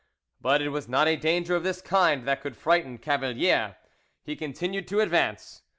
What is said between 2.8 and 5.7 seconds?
Cavalier; he continued to advance.